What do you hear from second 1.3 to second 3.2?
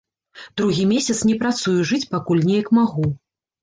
не працую, жыць пакуль неяк магу.